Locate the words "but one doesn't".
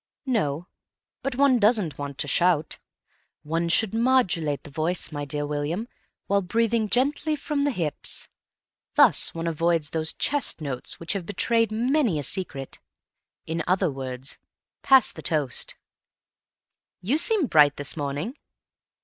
1.21-1.99